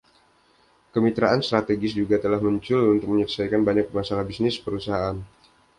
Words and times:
Kemitraan 0.97 1.41
strategis 1.47 1.93
juga 2.01 2.15
telah 2.23 2.39
muncul 2.45 2.81
untuk 2.97 3.05
menyelesaikan 3.13 3.61
banyak 3.67 3.87
masalah 3.97 4.23
bisnis 4.29 4.55
perusahaan. 4.65 5.17